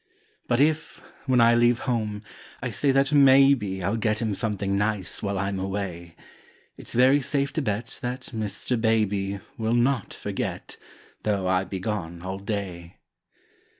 [0.47, 2.23] But if, when I leave home,
[2.59, 6.15] I say that maybe I'll get him something nice while I'm away,
[6.75, 8.81] It's very safe to bet that Mr.
[8.81, 10.77] Baby Will not forget,
[11.21, 12.97] though I be gone all day.